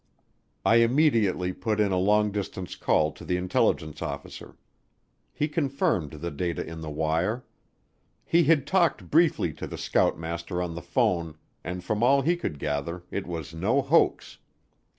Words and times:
I 0.65 0.77
immediately 0.77 1.53
put 1.53 1.79
in 1.79 1.91
a 1.91 1.99
long 1.99 2.31
distance 2.31 2.75
call 2.75 3.11
to 3.11 3.23
the 3.23 3.37
intelligence 3.37 4.01
officer. 4.01 4.57
He 5.31 5.47
confirmed 5.47 6.13
the 6.13 6.31
data 6.31 6.65
in 6.65 6.81
the 6.81 6.89
wire. 6.89 7.45
He 8.25 8.45
had 8.45 8.65
talked 8.65 9.11
briefly 9.11 9.53
to 9.53 9.67
the 9.67 9.77
scoutmaster 9.77 10.59
on 10.59 10.73
the 10.73 10.81
phone 10.81 11.37
and 11.63 11.83
from 11.83 12.01
all 12.01 12.23
he 12.23 12.35
could 12.35 12.57
gather 12.57 13.03
it 13.11 13.27
was 13.27 13.53
no 13.53 13.83
hoax. 13.83 14.39